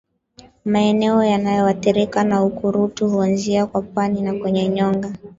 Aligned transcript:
Maeneo 0.65 1.23
yanayoathirika 1.23 2.23
na 2.23 2.43
ukurutu 2.43 3.09
huanzia 3.09 3.65
kwapani 3.65 4.21
na 4.21 4.33
kwenye 4.33 4.67
nyonga 4.67 5.11